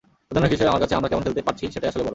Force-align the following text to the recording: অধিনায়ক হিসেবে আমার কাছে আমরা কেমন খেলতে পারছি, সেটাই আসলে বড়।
অধিনায়ক 0.31 0.51
হিসেবে 0.53 0.71
আমার 0.71 0.81
কাছে 0.83 0.97
আমরা 0.97 1.09
কেমন 1.09 1.23
খেলতে 1.25 1.41
পারছি, 1.47 1.63
সেটাই 1.73 1.89
আসলে 1.91 2.03
বড়। 2.03 2.09